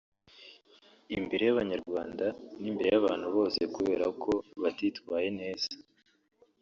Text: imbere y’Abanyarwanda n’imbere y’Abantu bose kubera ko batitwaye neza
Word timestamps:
imbere 1.17 1.43
y’Abanyarwanda 1.45 2.25
n’imbere 2.61 2.89
y’Abantu 2.93 3.27
bose 3.35 3.59
kubera 3.75 4.05
ko 4.21 4.31
batitwaye 4.61 5.29
neza 5.39 5.69